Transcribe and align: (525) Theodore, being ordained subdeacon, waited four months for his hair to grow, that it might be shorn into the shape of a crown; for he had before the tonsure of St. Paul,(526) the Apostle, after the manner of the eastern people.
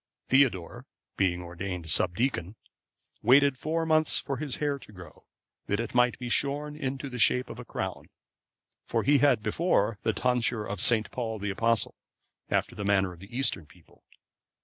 (525) 0.29 0.51
Theodore, 0.51 0.85
being 1.15 1.41
ordained 1.43 1.85
subdeacon, 1.87 2.55
waited 3.21 3.55
four 3.55 3.85
months 3.85 4.17
for 4.17 4.37
his 4.37 4.55
hair 4.55 4.79
to 4.79 4.91
grow, 4.91 5.25
that 5.67 5.79
it 5.79 5.93
might 5.93 6.17
be 6.17 6.27
shorn 6.27 6.75
into 6.75 7.07
the 7.07 7.19
shape 7.19 7.51
of 7.51 7.59
a 7.59 7.65
crown; 7.65 8.05
for 8.87 9.03
he 9.03 9.19
had 9.19 9.43
before 9.43 9.99
the 10.01 10.11
tonsure 10.11 10.65
of 10.65 10.81
St. 10.81 11.11
Paul,(526) 11.11 11.41
the 11.43 11.51
Apostle, 11.51 11.95
after 12.49 12.73
the 12.73 12.83
manner 12.83 13.13
of 13.13 13.19
the 13.19 13.37
eastern 13.37 13.67
people. 13.67 14.03